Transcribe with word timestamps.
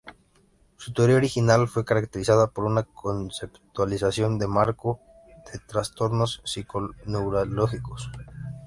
Su 0.77 0.93
teoría 0.93 1.17
original 1.17 1.67
fue 1.67 1.85
caracterizada 1.85 2.47
por 2.47 2.63
una 2.65 2.81
conceptualización 2.81 4.39
de 4.39 4.47
marco 4.47 4.99
de 5.27 5.59
los 5.59 5.67
trastornos 5.67 6.41
psico-neurológicos. 6.43 8.09